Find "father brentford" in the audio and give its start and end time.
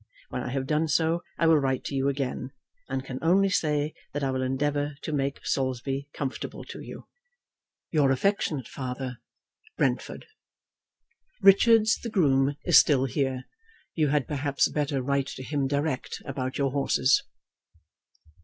8.67-10.25